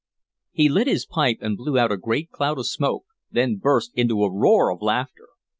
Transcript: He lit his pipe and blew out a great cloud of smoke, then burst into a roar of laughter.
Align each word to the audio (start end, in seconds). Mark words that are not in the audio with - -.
He 0.51 0.67
lit 0.67 0.87
his 0.87 1.05
pipe 1.05 1.37
and 1.41 1.55
blew 1.55 1.77
out 1.77 1.91
a 1.91 1.95
great 1.97 2.31
cloud 2.31 2.57
of 2.57 2.65
smoke, 2.65 3.05
then 3.29 3.57
burst 3.57 3.91
into 3.93 4.23
a 4.23 4.33
roar 4.33 4.71
of 4.71 4.81
laughter. 4.81 5.27